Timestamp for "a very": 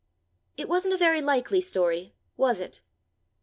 0.95-1.21